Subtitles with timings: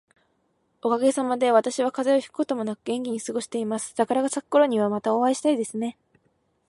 [0.81, 3.93] おかげさまで、私は風邪をひくこともなく元気に過ごしています。
[3.95, 5.95] 桜が咲くころには、またお会いしたいですね。